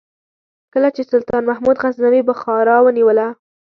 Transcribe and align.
کله 0.73 0.89
چې 0.95 1.01
سلطان 1.11 1.41
محمود 1.49 1.77
غزنوي 1.83 2.21
بخارا 2.29 2.77
ونیوله. 2.83 3.27